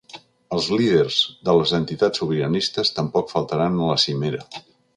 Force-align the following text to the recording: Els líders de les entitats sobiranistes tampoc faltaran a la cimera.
Els 0.55 0.69
líders 0.75 1.17
de 1.49 1.53
les 1.59 1.73
entitats 1.79 2.21
sobiranistes 2.23 2.93
tampoc 2.97 3.33
faltaran 3.35 3.79
a 3.83 3.91
la 3.91 4.03
cimera. 4.05 4.41